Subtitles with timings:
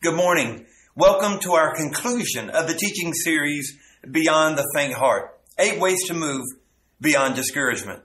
[0.00, 0.64] Good morning.
[0.94, 3.76] Welcome to our conclusion of the teaching series,
[4.08, 5.36] Beyond the Faint Heart.
[5.58, 6.44] Eight ways to move
[7.00, 8.04] beyond discouragement.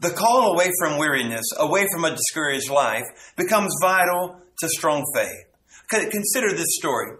[0.00, 3.04] The call away from weariness, away from a discouraged life,
[3.36, 6.10] becomes vital to strong faith.
[6.10, 7.18] Consider this story.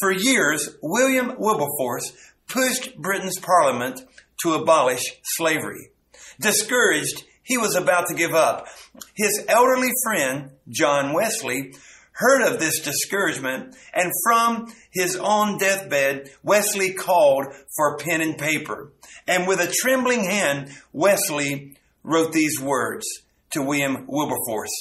[0.00, 2.12] For years, William Wilberforce
[2.48, 4.04] pushed Britain's parliament
[4.42, 5.92] to abolish slavery.
[6.38, 8.66] Discouraged, he was about to give up.
[9.14, 11.72] His elderly friend, John Wesley,
[12.16, 18.90] heard of this discouragement, and from his own deathbed, Wesley called for pen and paper.
[19.28, 23.04] And with a trembling hand, Wesley wrote these words
[23.50, 24.72] to William Wilberforce.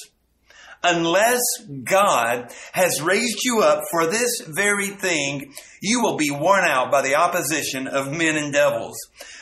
[0.81, 1.41] Unless
[1.83, 7.01] God has raised you up for this very thing, you will be worn out by
[7.01, 8.95] the opposition of men and devils.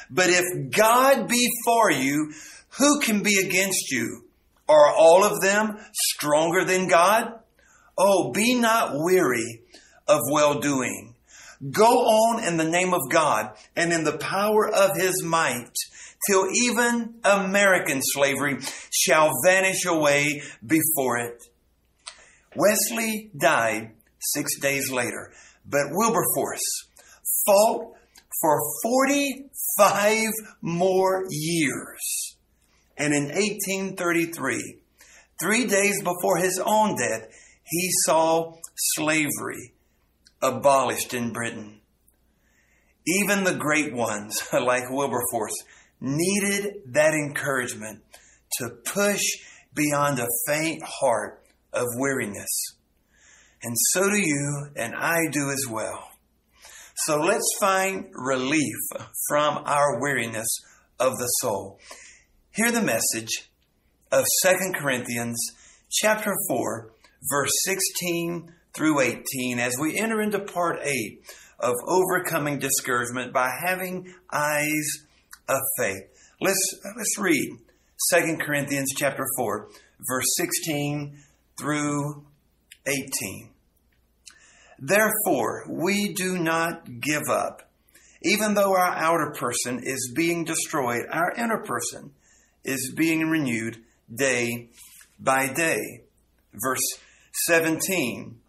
[0.10, 2.34] But if God be for you,
[2.80, 4.24] who can be against you?
[4.68, 7.34] Are all of them stronger than God?
[7.98, 9.62] Oh, be not weary
[10.08, 11.16] of well doing.
[11.72, 15.72] Go on in the name of God and in the power of his might
[16.30, 18.58] till even American slavery
[18.92, 21.44] shall vanish away before it.
[22.56, 25.32] Wesley died six days later,
[25.66, 26.88] but Wilberforce
[27.46, 27.94] fought
[28.42, 30.30] for 45
[30.62, 32.36] more years.
[32.98, 34.80] And in 1833,
[35.42, 37.28] three days before his own death,
[37.74, 39.74] he saw slavery
[40.42, 41.82] abolished in Britain.
[43.08, 45.56] Even the great ones, like Wilberforce,
[46.00, 48.04] needed that encouragement
[48.60, 49.22] to push
[49.74, 52.76] beyond a faint heart of weariness.
[53.64, 56.12] And so do you, and I do as well.
[56.96, 58.76] So let's find relief
[59.28, 60.48] from our weariness
[61.00, 61.80] of the soul.
[62.52, 63.50] Hear the message
[64.12, 65.40] of 2 Corinthians
[65.90, 66.93] chapter 4
[67.30, 71.24] verse 16 through 18 as we enter into part 8
[71.60, 75.06] of overcoming discouragement by having eyes
[75.48, 76.04] of faith.
[76.42, 77.58] Let's, let's read
[78.14, 79.70] 2 Corinthians chapter 4,
[80.08, 81.18] verse 16
[81.60, 82.26] through
[82.86, 83.50] 18.
[84.80, 87.70] Therefore, we do not give up.
[88.24, 92.12] Even though our outer person is being destroyed, our inner person
[92.64, 93.78] is being renewed
[94.14, 94.70] day
[95.20, 95.80] by day.
[96.54, 96.82] Verse
[97.46, 98.40] 17.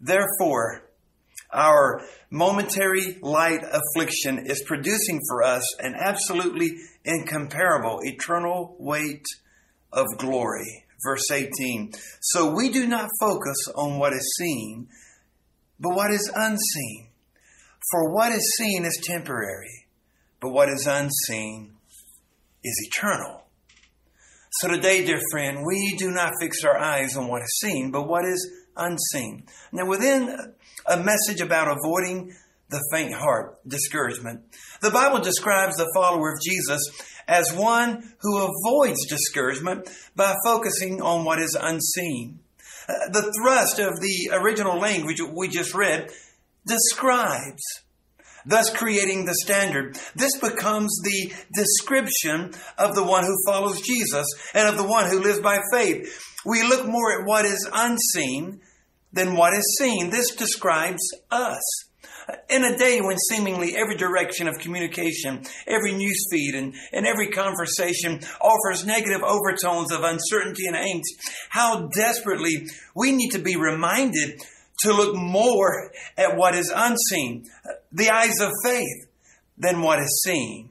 [0.00, 0.82] Therefore,
[1.52, 9.24] our momentary light affliction is producing for us an absolutely incomparable eternal weight
[9.92, 10.84] of glory.
[11.04, 11.92] Verse 18.
[12.20, 14.88] So we do not focus on what is seen,
[15.78, 17.08] but what is unseen.
[17.90, 19.86] For what is seen is temporary,
[20.40, 21.76] but what is unseen
[22.64, 23.45] is eternal.
[24.60, 28.08] So today, dear friend, we do not fix our eyes on what is seen, but
[28.08, 29.44] what is unseen.
[29.70, 30.34] Now, within
[30.86, 32.32] a message about avoiding
[32.70, 34.44] the faint heart, discouragement,
[34.80, 36.80] the Bible describes the follower of Jesus
[37.28, 42.38] as one who avoids discouragement by focusing on what is unseen.
[42.88, 46.10] Uh, the thrust of the original language we just read
[46.64, 47.62] describes
[48.46, 49.98] thus creating the standard.
[50.14, 55.20] This becomes the description of the one who follows Jesus and of the one who
[55.20, 56.08] lives by faith.
[56.44, 58.60] We look more at what is unseen
[59.12, 60.10] than what is seen.
[60.10, 61.60] This describes us.
[62.50, 67.28] In a day when seemingly every direction of communication, every news feed, and, and every
[67.28, 71.04] conversation offers negative overtones of uncertainty and angst,
[71.50, 74.40] how desperately we need to be reminded
[74.80, 77.44] to look more at what is unseen,
[77.96, 79.06] the eyes of faith,
[79.58, 80.70] than what is seen.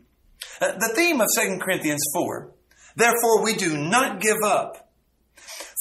[0.62, 2.52] Uh, the theme of 2 Corinthians 4,
[2.96, 4.90] therefore we do not give up,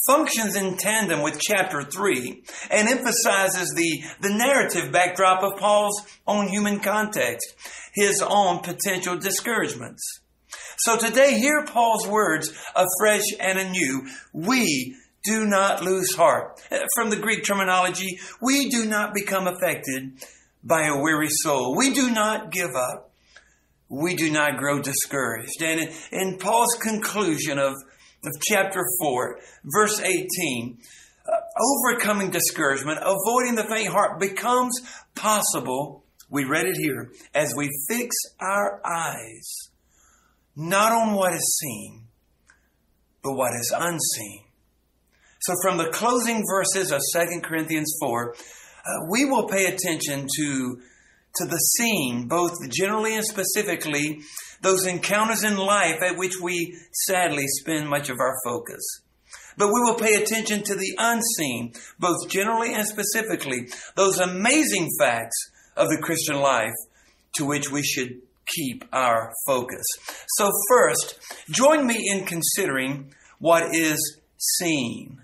[0.07, 6.49] functions in tandem with chapter 3 and emphasizes the, the narrative backdrop of Paul's own
[6.49, 7.55] human context,
[7.95, 10.03] his own potential discouragements.
[10.79, 14.07] So today, hear Paul's words afresh and anew.
[14.33, 16.61] We do not lose heart.
[16.95, 20.21] From the Greek terminology, we do not become affected
[20.65, 21.77] by a weary soul.
[21.77, 23.13] We do not give up.
[23.89, 25.63] We do not grow discouraged.
[25.63, 30.79] And in Paul's conclusion of, of chapter 4, verse 18,
[31.27, 34.81] uh, overcoming discouragement, avoiding the faint heart becomes
[35.15, 36.05] possible.
[36.31, 39.71] We read it here as we fix our eyes
[40.57, 42.07] not on what is seen,
[43.23, 44.45] but what is unseen.
[45.41, 48.35] So, from the closing verses of 2 Corinthians 4,
[48.87, 50.81] uh, we will pay attention to,
[51.37, 54.21] to the seen, both generally and specifically,
[54.61, 58.83] those encounters in life at which we sadly spend much of our focus.
[59.57, 65.37] but we will pay attention to the unseen, both generally and specifically, those amazing facts
[65.77, 66.73] of the Christian life
[67.37, 69.85] to which we should keep our focus.
[70.37, 71.19] So, first,
[71.51, 75.24] join me in considering what is seen.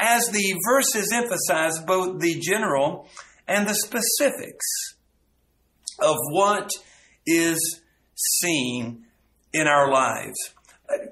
[0.00, 3.06] As the verses emphasize both the general
[3.46, 4.96] and the specifics
[6.00, 6.70] of what
[7.26, 7.82] is
[8.14, 9.04] seen
[9.52, 10.36] in our lives.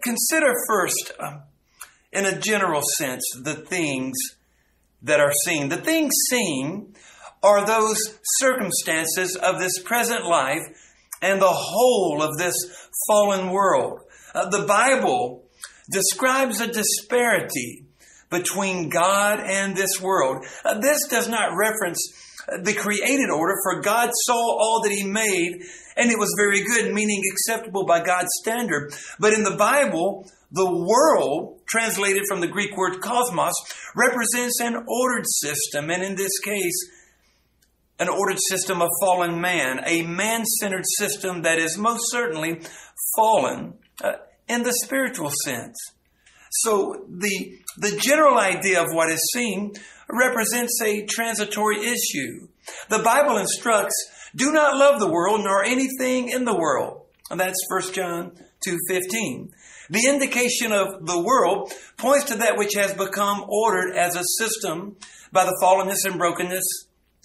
[0.03, 1.43] Consider first, um,
[2.13, 4.17] in a general sense, the things
[5.03, 5.69] that are seen.
[5.69, 6.95] The things seen
[7.43, 10.63] are those circumstances of this present life
[11.21, 12.55] and the whole of this
[13.07, 14.01] fallen world.
[14.35, 15.45] Uh, the Bible
[15.91, 17.88] describes a disparity
[18.31, 20.45] between God and this world.
[20.65, 22.13] Uh, this does not reference
[22.63, 25.63] the created order, for God saw all that He made,
[25.97, 28.95] and it was very good, meaning acceptable by God's standard.
[29.19, 33.55] But in the Bible, the world, translated from the Greek word cosmos,
[33.95, 36.91] represents an ordered system, and in this case,
[37.99, 42.61] an ordered system of fallen man, a man centered system that is most certainly
[43.17, 44.13] fallen uh,
[44.49, 45.77] in the spiritual sense.
[46.63, 49.75] So the, the general idea of what is seen
[50.09, 52.49] represents a transitory issue.
[52.89, 53.95] The Bible instructs,
[54.35, 57.03] do not love the world nor anything in the world.
[57.31, 58.33] And that's 1 John
[58.67, 59.51] 2.15.
[59.91, 64.97] The indication of the world points to that which has become ordered as a system
[65.33, 66.65] by the fallenness and brokenness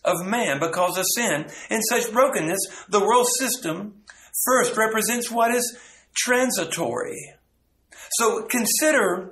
[0.05, 1.47] of man because of sin.
[1.69, 2.59] In such brokenness,
[2.89, 4.03] the world system
[4.45, 5.77] first represents what is
[6.15, 7.33] transitory.
[8.17, 9.31] So consider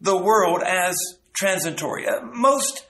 [0.00, 0.96] the world as
[1.32, 2.06] transitory.
[2.06, 2.86] Uh, most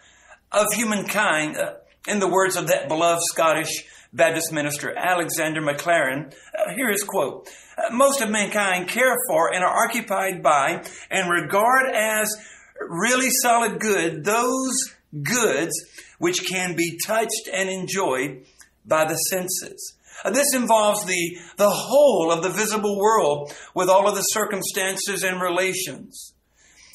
[0.52, 1.74] of humankind, uh,
[2.06, 7.48] in the words of that beloved Scottish Baptist minister Alexander Maclaren, uh, here is quote,
[7.78, 12.34] uh, most of mankind care for and are occupied by and regard as
[12.80, 14.74] really solid good those
[15.22, 15.72] goods
[16.18, 18.44] which can be touched and enjoyed
[18.84, 19.96] by the senses.
[20.24, 25.22] Uh, this involves the, the whole of the visible world with all of the circumstances
[25.22, 26.34] and relations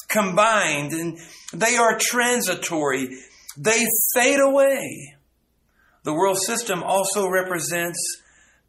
[0.08, 1.18] combined, and
[1.54, 3.10] they are transitory
[3.58, 5.16] they fade away.
[6.04, 8.00] The world system also represents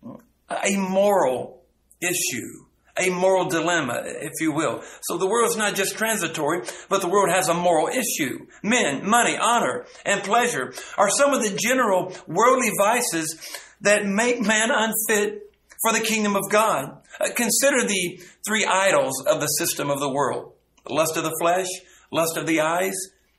[0.03, 1.63] a moral
[2.01, 2.65] issue,
[2.97, 4.83] a moral dilemma, if you will.
[5.03, 8.47] So the world is not just transitory, but the world has a moral issue.
[8.63, 13.39] Men, money, honor, and pleasure are some of the general worldly vices
[13.81, 15.51] that make man unfit
[15.83, 16.99] for the kingdom of God.
[17.21, 20.53] Uh, consider the three idols of the system of the world
[20.89, 21.67] lust of the flesh,
[22.13, 22.95] lust of the eyes,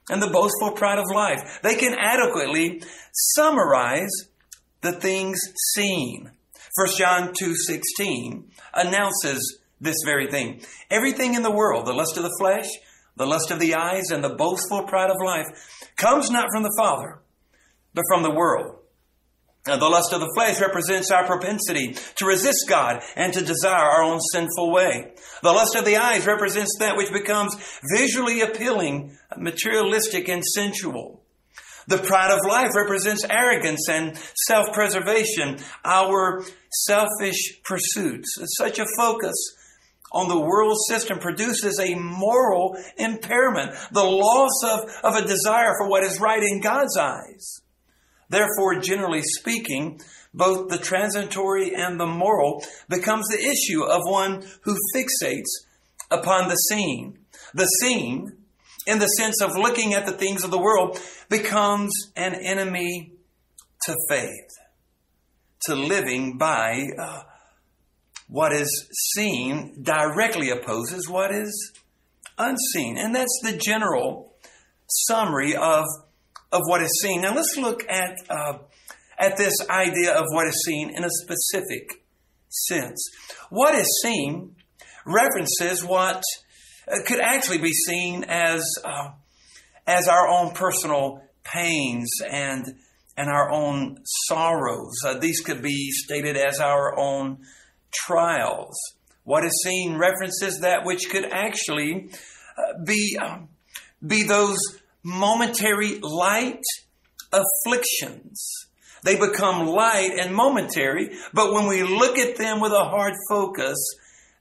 [0.10, 1.60] and the boastful pride of life.
[1.64, 2.82] They can adequately
[3.14, 4.12] summarize
[4.82, 5.40] the things
[5.74, 6.32] seen.
[6.76, 10.62] 1 John 2:16 announces this very thing.
[10.90, 12.68] Everything in the world, the lust of the flesh,
[13.16, 15.48] the lust of the eyes, and the boastful pride of life,
[15.96, 17.20] comes not from the Father,
[17.94, 18.77] but from the world.
[19.68, 23.76] Now, the lust of the flesh represents our propensity to resist God and to desire
[23.76, 25.12] our own sinful way.
[25.44, 27.54] The lust of the eyes represents that which becomes
[27.94, 31.22] visually appealing, materialistic, and sensual.
[31.88, 34.18] The pride of life represents arrogance and
[34.48, 36.44] self preservation, our
[36.86, 38.30] selfish pursuits.
[38.58, 39.36] Such a focus
[40.12, 45.90] on the world system produces a moral impairment, the loss of, of a desire for
[45.90, 47.62] what is right in God's eyes.
[48.30, 50.02] Therefore, generally speaking,
[50.34, 55.66] both the transitory and the moral becomes the issue of one who fixates
[56.12, 57.20] upon the seen.
[57.54, 58.34] The seen,
[58.86, 63.14] in the sense of looking at the things of the world, becomes an enemy
[63.86, 64.50] to faith,
[65.66, 67.24] to living by uh,
[68.28, 71.74] what is seen directly opposes what is
[72.38, 72.98] unseen.
[72.98, 74.34] And that's the general
[74.88, 75.86] summary of
[76.52, 77.22] of what is seen.
[77.22, 78.60] Now let's look at uh,
[79.20, 82.04] at this idea of what is seen in a specific
[82.50, 83.02] sense.
[83.50, 84.56] What is seen
[85.06, 86.24] references what
[86.88, 89.10] uh, could actually be seen as uh,
[89.86, 92.66] as our own personal pains and
[93.16, 94.94] and our own sorrows.
[95.04, 97.40] Uh, these could be stated as our own
[97.92, 98.78] trials.
[99.24, 102.12] What is seen references that which could actually
[102.58, 103.50] uh, be um,
[104.06, 104.60] be those
[105.08, 106.64] momentary light
[107.32, 108.68] afflictions.
[109.04, 113.78] They become light and momentary, but when we look at them with a hard focus,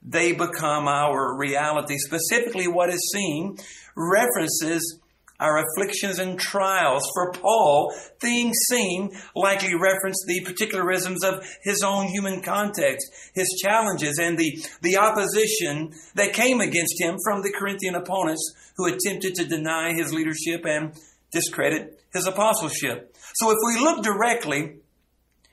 [0.03, 1.99] they become our reality.
[1.99, 3.57] Specifically, what is seen
[3.97, 4.99] references
[5.41, 7.09] our afflictions and trials.
[7.15, 14.19] For Paul, things seen likely reference the particularisms of his own human context, his challenges,
[14.19, 19.45] and the, the opposition that came against him from the Corinthian opponents who attempted to
[19.45, 20.93] deny his leadership and
[21.33, 23.15] discredit his apostleship.
[23.35, 24.77] So if we look directly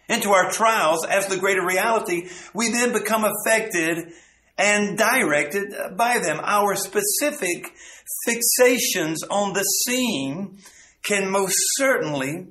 [0.10, 4.12] into our trials as the greater reality, we then become affected
[4.58, 6.40] and directed by them.
[6.42, 7.74] Our specific
[8.28, 10.60] fixations on the seen
[11.04, 12.48] can most certainly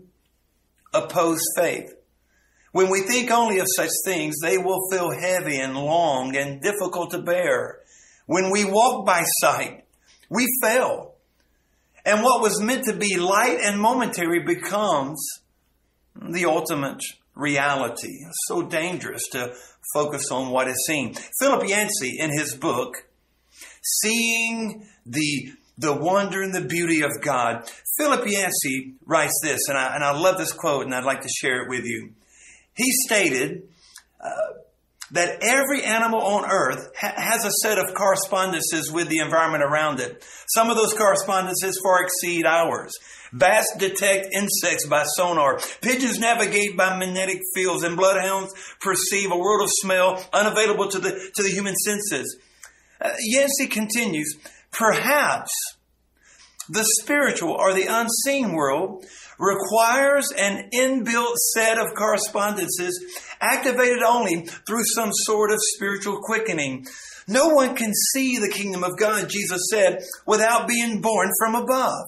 [0.93, 1.95] oppose faith.
[2.73, 7.11] When we think only of such things, they will feel heavy and long and difficult
[7.11, 7.81] to bear.
[8.27, 9.85] When we walk by sight,
[10.31, 11.15] we fail.
[12.05, 15.25] And what was meant to be light and momentary becomes
[16.15, 17.03] the ultimate
[17.35, 18.25] reality.
[18.27, 19.55] It's so dangerous to
[19.95, 21.15] focus on what is seen.
[21.41, 23.07] Philip Yancey, in his book,
[23.83, 27.69] Seeing the the wonder and the beauty of God.
[27.99, 31.29] Philip Yancey writes this, and I, and I love this quote, and I'd like to
[31.29, 32.11] share it with you.
[32.75, 33.63] He stated
[34.21, 34.29] uh,
[35.13, 40.01] that every animal on earth ha- has a set of correspondences with the environment around
[40.01, 40.25] it.
[40.55, 42.93] Some of those correspondences far exceed ours.
[43.33, 45.59] Bats detect insects by sonar.
[45.81, 51.11] Pigeons navigate by magnetic fields, and bloodhounds perceive a world of smell unavailable to the
[51.11, 52.39] to the human senses.
[53.01, 54.37] Uh, Yancey continues.
[54.71, 55.51] Perhaps
[56.69, 59.05] the spiritual or the unseen world
[59.43, 63.05] requires an inbuilt set of correspondences
[63.41, 66.87] activated only through some sort of spiritual quickening.
[67.27, 72.05] No one can see the kingdom of God, Jesus said, without being born from above.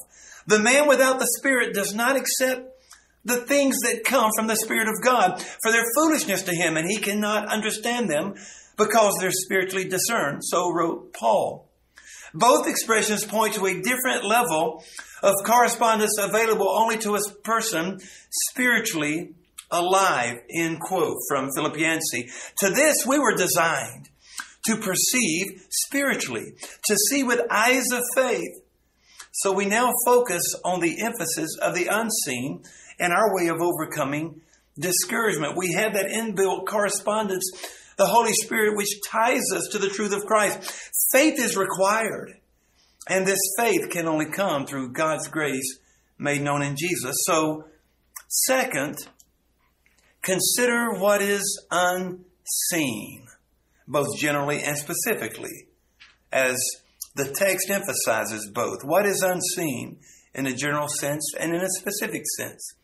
[0.47, 2.71] The man without the Spirit does not accept
[3.25, 6.88] the things that come from the Spirit of God, for their foolishness to him, and
[6.88, 8.35] he cannot understand them
[8.76, 10.43] because they're spiritually discerned.
[10.45, 11.69] So wrote Paul.
[12.35, 14.85] Both expressions point to a different level
[15.25, 17.99] of correspondence available only to a person
[18.31, 19.35] spiritually
[19.71, 22.28] alive, end quote from Philip Yancey.
[22.59, 24.11] To this we were designed
[24.66, 26.52] to perceive spiritually,
[26.87, 28.62] to see with eyes of faith.
[29.33, 32.62] So we now focus on the emphasis of the unseen
[33.00, 34.43] and our way of overcoming
[34.78, 35.57] discouragement.
[35.57, 37.50] We have that inbuilt correspondence,
[37.97, 40.71] the Holy Spirit, which ties us to the truth of Christ.
[41.12, 42.35] Faith is required.
[43.08, 45.78] And this faith can only come through God's grace
[46.18, 47.16] made known in Jesus.
[47.26, 47.64] So,
[48.28, 48.96] second,
[50.23, 53.26] consider what is unseen,
[53.87, 55.68] both generally and specifically,
[56.32, 56.56] as
[57.14, 58.78] the text emphasizes both.
[58.84, 59.99] What is unseen
[60.34, 62.75] in a general sense and in a specific sense?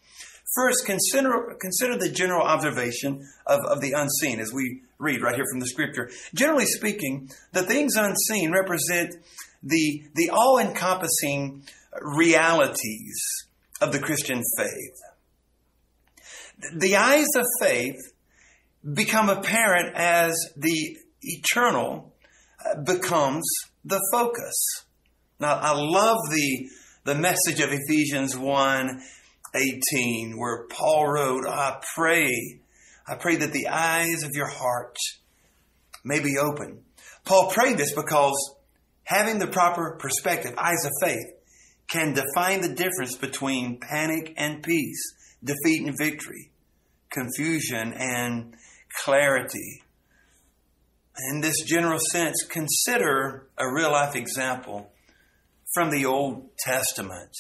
[0.55, 5.45] First, consider, consider the general observation of, of the unseen as we read right here
[5.51, 6.11] from the scripture.
[6.35, 9.15] Generally speaking, the things unseen represent
[9.63, 11.63] the, the all encompassing
[12.01, 13.23] realities
[13.81, 14.97] of the Christian faith.
[16.77, 17.97] The eyes of faith
[18.95, 22.13] become apparent as the eternal
[22.65, 23.45] uh, becomes
[23.85, 24.85] the focus.
[25.39, 26.69] Now, I love the,
[27.05, 29.01] the message of Ephesians 1
[29.53, 32.61] 18, where Paul wrote, I pray,
[33.09, 34.97] I pray that the eyes of your heart
[36.05, 36.83] may be open.
[37.25, 38.55] Paul prayed this because
[39.11, 41.35] having the proper perspective, eyes of faith,
[41.89, 45.03] can define the difference between panic and peace,
[45.43, 46.53] defeat and victory,
[47.11, 48.55] confusion and
[49.03, 49.83] clarity.
[51.33, 54.93] In this general sense, consider a real life example
[55.75, 57.33] from the Old Testament.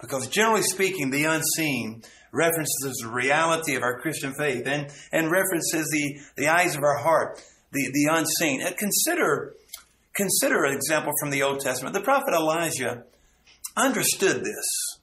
[0.00, 2.02] Because generally speaking, the unseen
[2.32, 6.98] references the reality of our Christian faith and, and references the, the eyes of our
[6.98, 7.40] heart,
[7.70, 8.60] the, the unseen.
[8.66, 9.54] And consider,
[10.14, 11.94] consider an example from the Old Testament.
[11.94, 13.04] The prophet Elijah
[13.76, 14.98] understood this.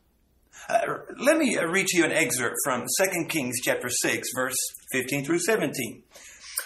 [0.69, 0.79] Uh,
[1.19, 4.55] let me read to you an excerpt from 2 Kings chapter 6, verse
[4.93, 6.03] 15 through 17.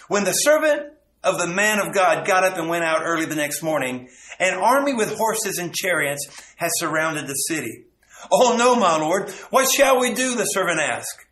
[0.07, 3.35] When the servant of the man of God got up and went out early the
[3.35, 4.09] next morning,
[4.39, 7.85] an army with horses and chariots had surrounded the city.
[8.31, 9.31] Oh no, my lord.
[9.49, 10.35] What shall we do?
[10.35, 11.25] The servant asked.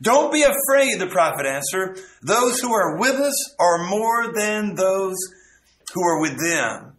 [0.00, 2.00] Don't be afraid, the prophet answered.
[2.22, 5.16] Those who are with us are more than those
[5.94, 6.94] who are with them.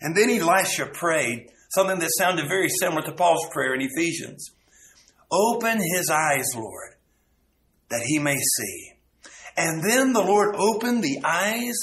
[0.00, 4.50] And then Elisha prayed something that sounded very similar to Paul's prayer in Ephesians.
[5.30, 6.94] Open his eyes, Lord,
[7.88, 8.92] that he may see.
[9.56, 11.74] And then the Lord opened the eyes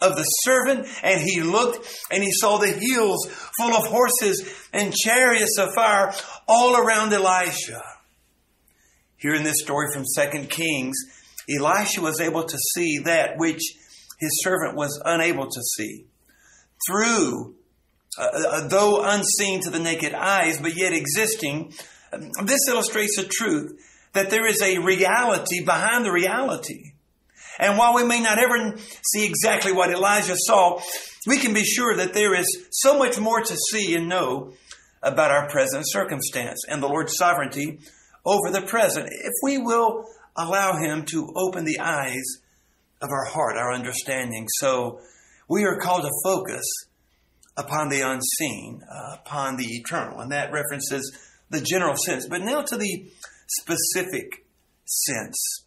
[0.00, 3.26] of the servant, and he looked and he saw the hills
[3.58, 6.12] full of horses and chariots of fire
[6.48, 7.82] all around Elisha.
[9.16, 10.96] Here in this story from 2 Kings,
[11.48, 13.62] Elisha was able to see that which
[14.18, 16.06] his servant was unable to see.
[16.88, 17.56] Through
[18.18, 21.72] uh, uh, though unseen to the naked eyes, but yet existing.
[22.44, 23.78] This illustrates the truth
[24.14, 26.92] that there is a reality behind the reality.
[27.58, 30.80] And while we may not ever see exactly what Elijah saw,
[31.26, 34.54] we can be sure that there is so much more to see and know
[35.02, 37.80] about our present circumstance and the Lord's sovereignty
[38.24, 40.06] over the present if we will
[40.36, 42.24] allow Him to open the eyes
[43.00, 44.46] of our heart, our understanding.
[44.58, 45.00] So
[45.48, 46.64] we are called to focus
[47.56, 50.20] upon the unseen, uh, upon the eternal.
[50.20, 51.16] And that references
[51.50, 52.26] the general sense.
[52.28, 53.06] But now to the
[53.46, 54.44] specific
[54.84, 55.64] sense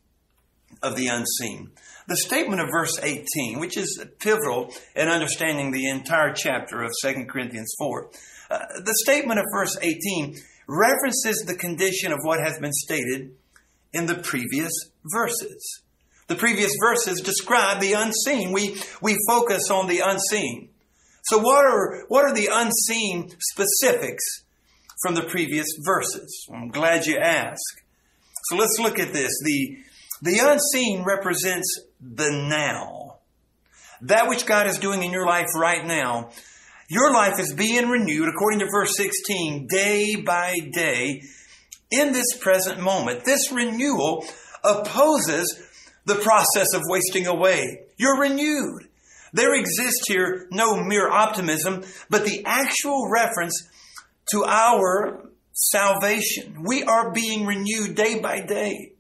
[0.81, 1.71] of the unseen.
[2.07, 7.25] The statement of verse 18, which is pivotal in understanding the entire chapter of 2
[7.25, 8.09] Corinthians 4,
[8.50, 10.36] uh, the statement of verse 18
[10.67, 13.31] references the condition of what has been stated
[13.93, 14.71] in the previous
[15.12, 15.81] verses.
[16.29, 18.51] The previous verses describe the unseen.
[18.51, 20.69] We, we focus on the unseen.
[21.24, 24.24] So what are, what are the unseen specifics
[25.01, 26.45] from the previous verses?
[26.53, 27.81] I'm glad you asked.
[28.43, 29.31] So let's look at this.
[29.43, 29.77] The,
[30.21, 31.67] the unseen represents
[32.00, 33.17] the now.
[34.01, 36.29] That which God is doing in your life right now.
[36.89, 41.24] Your life is being renewed, according to verse 16, day by day
[41.89, 43.25] in this present moment.
[43.25, 44.25] This renewal
[44.63, 45.65] opposes
[46.06, 47.86] the process of wasting away.
[47.98, 48.88] You're renewed.
[49.34, 53.68] There exists here no mere optimism, but the actual reference
[54.32, 56.63] to our salvation.
[56.63, 58.94] We are being renewed day by day.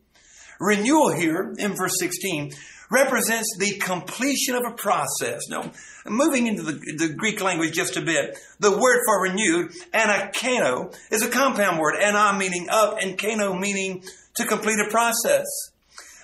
[0.59, 2.51] Renewal here in verse 16
[2.91, 5.47] represents the completion of a process.
[5.49, 5.71] Now,
[6.05, 11.21] moving into the, the Greek language just a bit, the word for renewed, anakano, is
[11.21, 14.03] a compound word, ana meaning up and kano meaning
[14.35, 15.45] to complete a process.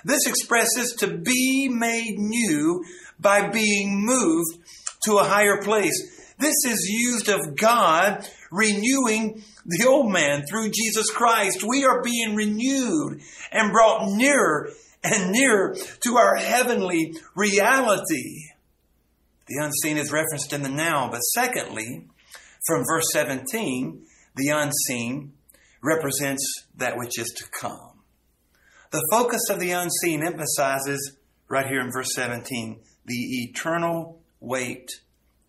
[0.06, 2.86] This expresses to be made new
[3.20, 4.60] by being moved
[5.06, 6.36] to a higher place.
[6.38, 11.64] This is used of God renewing the old man through Jesus Christ.
[11.68, 13.22] We are being renewed
[13.52, 14.70] and brought nearer
[15.04, 18.52] and nearer to our heavenly reality.
[19.48, 22.08] The unseen is referenced in the now, but secondly,
[22.68, 24.04] from verse 17,
[24.36, 25.34] the unseen
[25.82, 26.44] represents
[26.76, 27.95] that which is to come.
[28.96, 31.18] The focus of the unseen emphasizes,
[31.50, 34.90] right here in verse 17, the eternal weight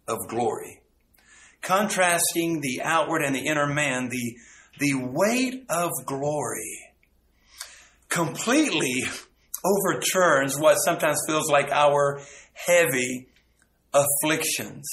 [0.08, 0.80] of glory.
[1.62, 4.34] Contrasting the outward and the inner man, the,
[4.80, 6.92] the weight of glory
[8.08, 9.04] completely
[9.64, 12.20] overturns what sometimes feels like our
[12.52, 13.28] heavy
[13.94, 14.88] afflictions.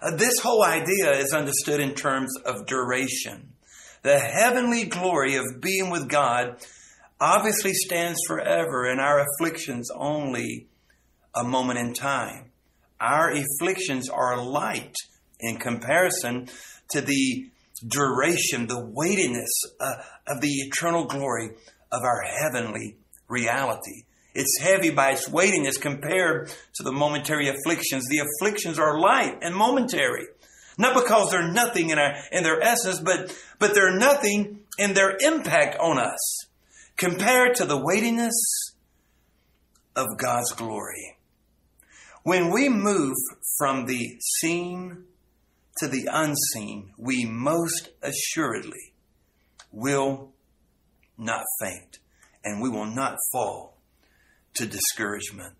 [0.00, 3.52] Uh, this whole idea is understood in terms of duration.
[4.00, 6.56] The heavenly glory of being with God
[7.20, 10.68] obviously stands forever, and our afflictions only
[11.34, 12.50] a moment in time.
[13.00, 14.94] Our afflictions are light
[15.38, 16.48] in comparison
[16.90, 17.50] to the
[17.86, 21.50] duration, the weightiness uh, of the eternal glory
[21.92, 22.96] of our heavenly
[23.28, 24.04] reality.
[24.34, 28.04] It's heavy by its weightiness compared to the momentary afflictions.
[28.08, 30.26] The afflictions are light and momentary.
[30.78, 35.16] Not because they're nothing in, our, in their essence, but, but they're nothing in their
[35.20, 36.49] impact on us
[37.00, 38.74] compared to the weightiness
[39.96, 41.16] of God's glory.
[42.24, 43.16] When we move
[43.56, 45.04] from the seen
[45.78, 48.92] to the unseen, we most assuredly
[49.72, 50.32] will
[51.16, 52.00] not faint
[52.44, 53.78] and we will not fall
[54.54, 55.56] to discouragement.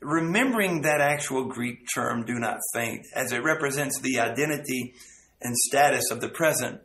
[0.00, 4.94] Remembering that actual Greek term, do not faint, as it represents the identity
[5.40, 6.82] and status of the present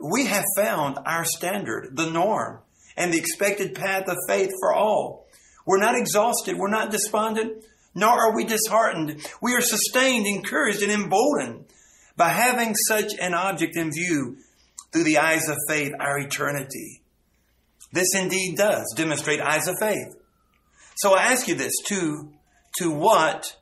[0.00, 2.60] we have found our standard, the norm,
[2.96, 5.26] and the expected path of faith for all.
[5.66, 6.56] We're not exhausted.
[6.56, 9.26] We're not despondent, nor are we disheartened.
[9.40, 11.66] We are sustained, encouraged, and emboldened
[12.16, 14.36] by having such an object in view
[14.92, 17.02] through the eyes of faith, our eternity.
[17.92, 20.14] This indeed does demonstrate eyes of faith.
[20.96, 22.32] So I ask you this to,
[22.78, 23.56] to what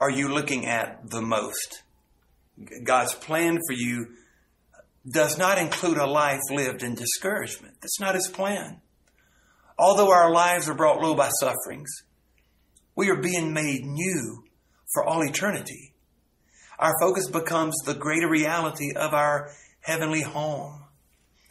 [0.00, 1.82] are you looking at the most?
[2.84, 4.08] God's plan for you
[5.10, 7.74] does not include a life lived in discouragement.
[7.80, 8.80] That's not his plan.
[9.78, 11.90] Although our lives are brought low by sufferings,
[12.96, 14.44] we are being made new
[14.92, 15.92] for all eternity.
[16.78, 20.84] Our focus becomes the greater reality of our heavenly home,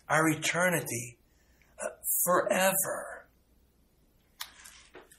[0.09, 1.17] our eternity
[1.81, 1.89] uh,
[2.23, 3.25] forever.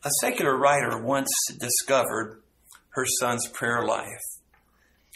[0.05, 2.42] A secular writer once discovered
[2.90, 4.34] her son's prayer life.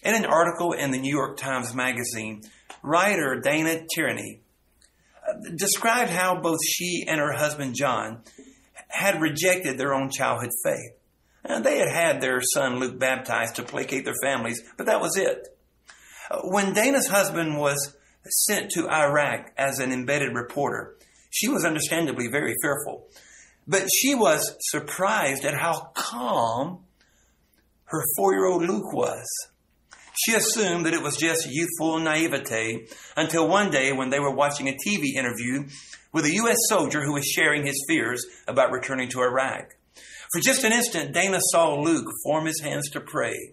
[0.02, 2.42] In an article in the New York Times Magazine,
[2.82, 4.40] writer Dana Tierney
[5.26, 8.22] uh, described how both she and her husband John
[8.88, 10.92] had rejected their own childhood faith.
[11.44, 15.16] And they had had their son Luke baptized to placate their families, but that was
[15.16, 15.48] it.
[16.30, 17.96] Uh, when Dana's husband was
[18.46, 20.96] sent to Iraq as an embedded reporter,
[21.30, 23.08] she was understandably very fearful.
[23.66, 26.84] But she was surprised at how calm
[27.84, 29.26] her four year old Luke was.
[30.18, 34.68] She assumed that it was just youthful naivete until one day when they were watching
[34.68, 35.68] a TV interview
[36.12, 36.56] with a U.S.
[36.68, 39.76] soldier who was sharing his fears about returning to Iraq.
[40.32, 43.52] For just an instant, Dana saw Luke form his hands to pray.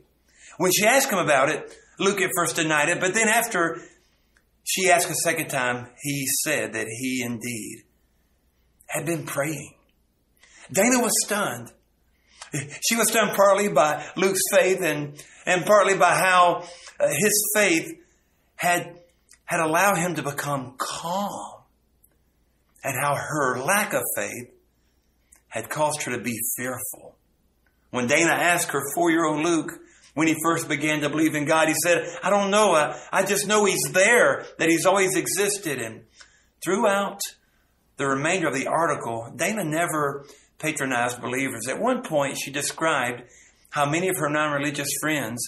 [0.58, 3.80] When she asked him about it, Luke at first denied it, but then after
[4.63, 7.84] she asked a second time, he said that he indeed
[8.88, 9.75] had been praying.
[10.71, 11.71] Dana was stunned.
[12.81, 16.63] She was stunned partly by Luke's faith and, and partly by how
[16.99, 17.91] uh, his faith
[18.55, 18.99] had,
[19.45, 21.62] had allowed him to become calm
[22.84, 24.51] and how her lack of faith
[25.47, 27.15] had caused her to be fearful.
[27.91, 29.71] When Dana asked her four year old Luke,
[30.13, 33.25] when he first began to believe in God, he said, I don't know, I, I
[33.25, 35.79] just know he's there, that he's always existed.
[35.79, 36.03] And
[36.63, 37.19] throughout
[37.97, 40.25] the remainder of the article, Dana never
[40.59, 41.67] patronized believers.
[41.67, 43.23] At one point, she described
[43.69, 45.41] how many of her non religious friends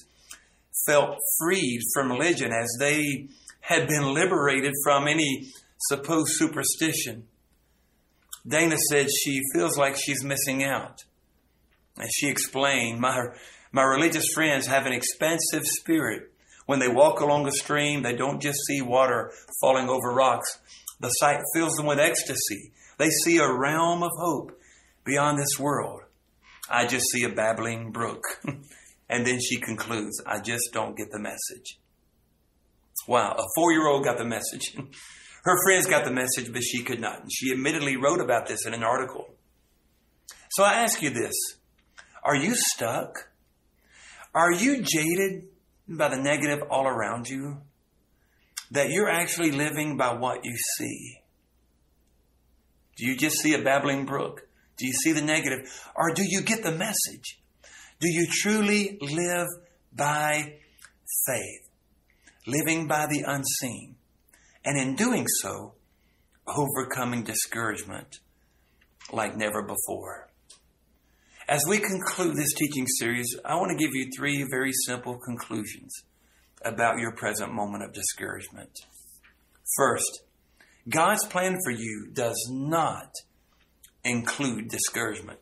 [0.85, 3.29] felt freed from religion as they
[3.61, 5.51] had been liberated from any
[5.89, 7.25] supposed superstition.
[8.47, 11.03] Dana said she feels like she's missing out.
[11.97, 13.27] And she explained, my,
[13.71, 16.31] my religious friends have an expansive spirit.
[16.65, 20.59] When they walk along a stream, they don't just see water falling over rocks.
[20.99, 22.71] The sight fills them with ecstasy.
[22.97, 24.56] They see a realm of hope
[25.07, 26.01] beyond this world.
[26.69, 28.23] I just see a babbling brook.
[29.09, 31.79] and then she concludes, I just don't get the message.
[33.07, 34.75] Wow, a four year old got the message.
[35.43, 37.21] Her friends got the message, but she could not.
[37.21, 39.29] And she admittedly wrote about this in an article.
[40.49, 41.33] So I ask you this
[42.23, 43.29] Are you stuck?
[44.35, 45.45] Are you jaded
[45.87, 47.61] by the negative all around you?
[48.71, 51.21] That you're actually living by what you see?
[52.97, 54.46] Do you just see a babbling brook?
[54.77, 55.59] Do you see the negative?
[55.95, 57.39] Or do you get the message?
[57.99, 59.47] Do you truly live
[59.93, 60.59] by
[61.25, 61.69] faith?
[62.45, 63.97] Living by the unseen?
[64.67, 65.75] and in doing so,
[66.45, 68.19] overcoming discouragement
[69.13, 70.27] like never before.
[71.47, 75.93] As we conclude this teaching series, I want to give you three very simple conclusions
[76.65, 78.71] about your present moment of discouragement.
[79.77, 80.23] First,
[80.89, 83.09] God's plan for you does not
[84.09, 85.39] include discouragement.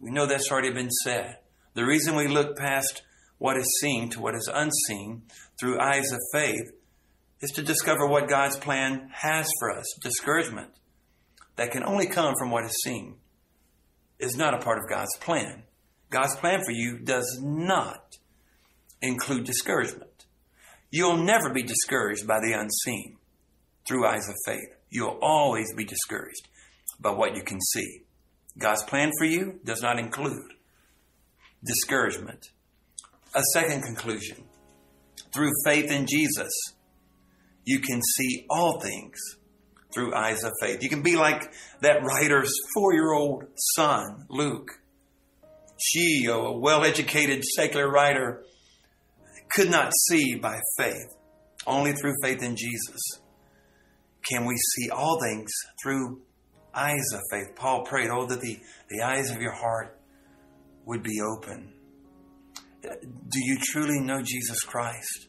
[0.00, 1.38] We know that's already been said.
[1.74, 3.02] The reason we look past
[3.38, 5.22] what is seen to what is unseen
[5.58, 6.70] through eyes of faith
[7.40, 9.84] is to discover what God's plan has for us.
[10.00, 10.70] Discouragement
[11.56, 13.16] that can only come from what is seen
[14.18, 15.64] is not a part of God's plan.
[16.10, 18.16] God's plan for you does not
[19.00, 20.26] include discouragement.
[20.90, 23.16] You'll never be discouraged by the unseen
[23.88, 24.68] through eyes of faith.
[24.90, 26.48] You'll always be discouraged
[27.00, 28.01] by what you can see.
[28.58, 30.52] God's plan for you does not include
[31.64, 32.48] discouragement.
[33.34, 34.44] A second conclusion
[35.32, 36.52] through faith in Jesus,
[37.64, 39.18] you can see all things
[39.94, 40.82] through eyes of faith.
[40.82, 44.70] You can be like that writer's four year old son, Luke.
[45.78, 48.44] She, a well educated secular writer,
[49.52, 51.16] could not see by faith.
[51.66, 53.00] Only through faith in Jesus
[54.28, 55.50] can we see all things
[55.82, 56.20] through
[56.74, 57.54] eyes of faith.
[57.56, 58.58] Paul prayed, Oh, that the,
[58.88, 59.98] the eyes of your heart
[60.84, 61.72] would be open.
[62.82, 65.28] Do you truly know Jesus Christ?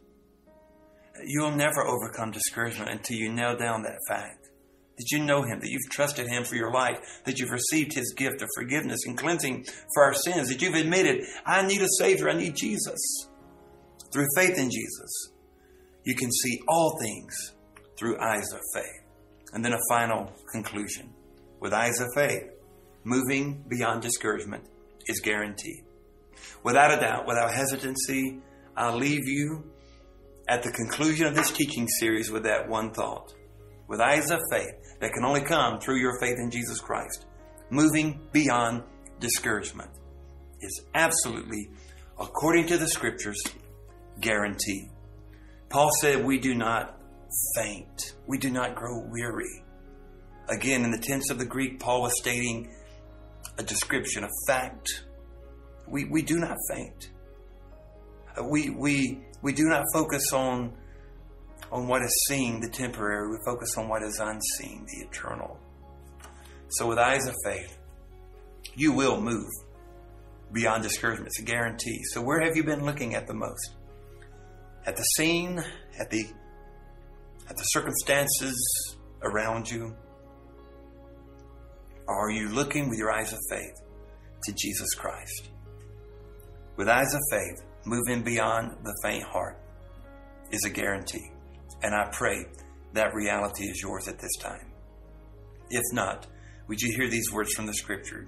[1.26, 4.50] You'll never overcome discouragement until you nail down that fact.
[4.98, 8.14] That you know Him, that you've trusted Him for your life, that you've received His
[8.16, 12.30] gift of forgiveness and cleansing for our sins, that you've admitted, I need a Savior,
[12.30, 13.00] I need Jesus.
[14.12, 15.32] Through faith in Jesus,
[16.04, 17.54] you can see all things
[17.98, 19.02] through eyes of faith.
[19.54, 21.14] And then a final conclusion.
[21.64, 22.44] With eyes of faith,
[23.06, 24.66] moving beyond discouragement
[25.06, 25.86] is guaranteed.
[26.62, 28.42] Without a doubt, without hesitancy,
[28.76, 29.64] I'll leave you
[30.50, 33.34] at the conclusion of this teaching series with that one thought.
[33.88, 37.28] With eyes of faith that can only come through your faith in Jesus Christ,
[37.70, 38.84] moving beyond
[39.22, 39.92] discouragement
[40.60, 41.70] is absolutely,
[42.20, 43.42] according to the scriptures,
[44.20, 44.90] guaranteed.
[45.70, 47.00] Paul said, We do not
[47.56, 49.64] faint, we do not grow weary.
[50.50, 52.74] Again, in the tense of the Greek, Paul was stating
[53.58, 55.06] a description, a fact.
[55.88, 57.10] We, we do not faint.
[58.38, 60.74] Uh, we, we we do not focus on
[61.72, 63.30] on what is seen, the temporary.
[63.30, 65.60] We focus on what is unseen, the eternal.
[66.70, 67.78] So with eyes of faith,
[68.76, 69.50] you will move
[70.52, 71.28] beyond discouragement.
[71.28, 72.02] It's a guarantee.
[72.12, 73.76] So where have you been looking at the most?
[74.86, 75.64] At the seen,
[76.00, 76.28] at the
[77.50, 78.56] at the circumstances
[79.22, 79.96] around you?
[82.08, 83.82] Or are you looking with your eyes of faith
[84.44, 85.50] to Jesus Christ?
[86.76, 89.60] With eyes of faith, moving beyond the faint heart
[90.52, 91.32] is a guarantee.
[91.82, 92.46] And I pray
[92.94, 94.72] that reality is yours at this time.
[95.70, 96.28] If not,
[96.68, 98.28] would you hear these words from the scripture?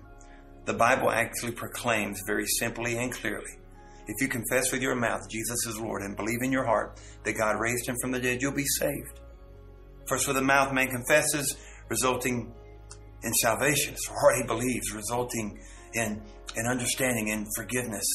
[0.65, 3.59] The Bible actually proclaims very simply and clearly
[4.07, 7.38] if you confess with your mouth Jesus is Lord and believe in your heart that
[7.38, 9.19] God raised him from the dead, you'll be saved.
[10.07, 11.57] First, with the mouth, man confesses,
[11.89, 12.53] resulting
[13.23, 13.95] in salvation.
[14.10, 15.60] Heart, he believes, resulting
[15.93, 16.21] in,
[16.56, 18.06] in understanding and forgiveness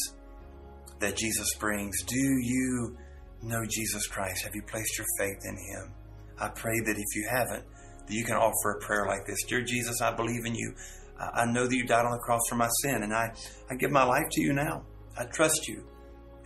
[1.01, 2.03] that Jesus brings.
[2.03, 2.97] Do you
[3.43, 4.45] know Jesus Christ?
[4.45, 5.95] Have you placed your faith in him?
[6.39, 7.65] I pray that if you haven't,
[8.07, 10.75] that you can offer a prayer like this Dear Jesus, I believe in you.
[11.19, 13.31] I know that you died on the cross for my sin, and I,
[13.71, 14.85] I give my life to you now.
[15.19, 15.85] I trust you,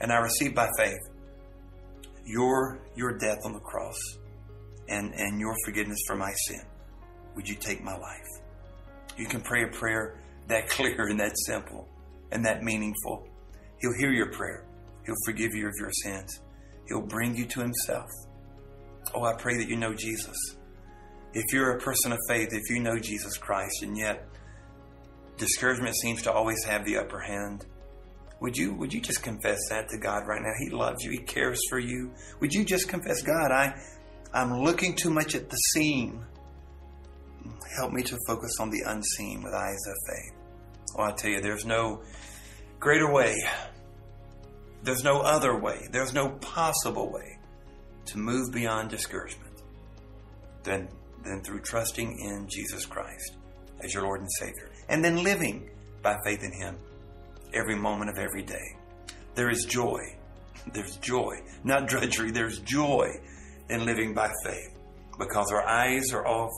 [0.00, 0.98] and I receive by faith
[2.24, 3.96] your, your death on the cross
[4.88, 6.62] and, and your forgiveness for my sin.
[7.36, 8.43] Would you take my life?
[9.16, 11.88] You can pray a prayer that clear and that simple
[12.32, 13.28] and that meaningful.
[13.80, 14.66] He'll hear your prayer.
[15.06, 16.40] He'll forgive you of your sins.
[16.88, 18.08] He'll bring you to Himself.
[19.14, 20.36] Oh, I pray that you know Jesus.
[21.32, 24.26] If you're a person of faith, if you know Jesus Christ, and yet
[25.36, 27.66] discouragement seems to always have the upper hand,
[28.40, 30.52] would you would you just confess that to God right now?
[30.58, 31.10] He loves you.
[31.10, 32.12] He cares for you.
[32.40, 33.74] Would you just confess, God, I
[34.32, 36.24] I'm looking too much at the seen.
[37.76, 40.32] Help me to focus on the unseen with eyes of faith.
[40.96, 42.02] Well, I tell you, there's no
[42.78, 43.34] greater way.
[44.82, 45.88] There's no other way.
[45.90, 47.38] There's no possible way
[48.06, 49.62] to move beyond discouragement
[50.62, 50.88] than,
[51.24, 53.36] than through trusting in Jesus Christ
[53.82, 55.68] as your Lord and Savior and then living
[56.02, 56.76] by faith in Him
[57.52, 58.76] every moment of every day.
[59.34, 60.00] There is joy.
[60.72, 62.30] There's joy, not drudgery.
[62.30, 63.10] There's joy
[63.68, 64.78] in living by faith
[65.18, 66.52] because our eyes are off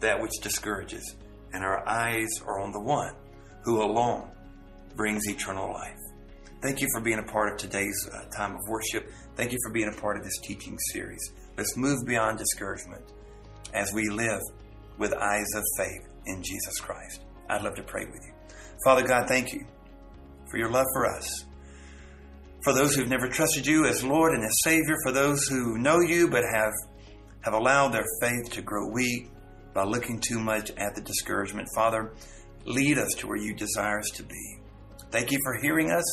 [0.00, 1.16] that which discourages
[1.52, 3.14] and our eyes are on the one
[3.62, 4.30] who alone
[4.96, 5.96] brings eternal life.
[6.62, 9.10] Thank you for being a part of today's uh, time of worship.
[9.34, 11.20] Thank you for being a part of this teaching series.
[11.56, 13.02] Let's move beyond discouragement
[13.72, 14.40] as we live
[14.98, 17.24] with eyes of faith in Jesus Christ.
[17.48, 18.34] I'd love to pray with you.
[18.84, 19.64] Father God, thank you
[20.50, 21.46] for your love for us.
[22.62, 26.00] For those who've never trusted you as Lord and as Savior, for those who know
[26.00, 26.72] you but have,
[27.42, 29.30] have allowed their faith to grow weak
[29.80, 32.12] by looking too much at the discouragement, Father,
[32.66, 34.58] lead us to where you desire us to be.
[35.10, 36.04] Thank you for hearing us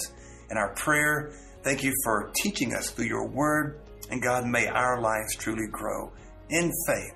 [0.49, 1.33] in our prayer.
[1.63, 3.81] Thank you for teaching us through your word.
[4.09, 6.13] And God, may our lives truly grow
[6.49, 7.13] in faith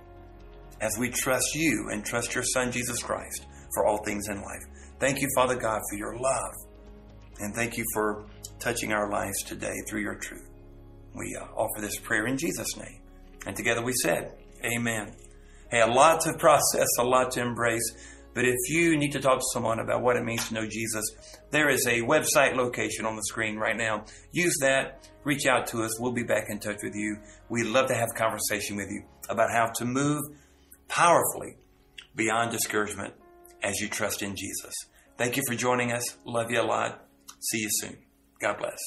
[0.82, 4.66] as we trust you and trust your Son, Jesus Christ, for all things in life.
[5.00, 6.54] Thank you, Father God, for your love.
[7.40, 8.26] And thank you for
[8.60, 10.50] touching our lives today through your truth.
[11.16, 13.02] We uh, offer this prayer in Jesus' name.
[13.46, 14.34] And together we said,
[14.66, 15.16] Amen.
[15.74, 17.94] A lot to process, a lot to embrace.
[18.34, 21.04] But if you need to talk to someone about what it means to know Jesus,
[21.50, 24.06] there is a website location on the screen right now.
[24.32, 25.10] Use that.
[25.24, 26.00] Reach out to us.
[26.00, 27.18] We'll be back in touch with you.
[27.50, 30.22] We'd love to have a conversation with you about how to move
[30.88, 31.58] powerfully
[32.16, 33.14] beyond discouragement
[33.64, 34.74] as you trust in Jesus.
[35.18, 36.18] Thank you for joining us.
[36.26, 37.06] Love you a lot.
[37.40, 37.98] See you soon.
[38.40, 38.78] God bless.